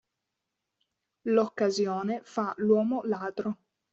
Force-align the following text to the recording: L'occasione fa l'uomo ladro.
L'occasione 1.27 2.21
fa 2.23 2.55
l'uomo 2.57 3.01
ladro. 3.03 3.57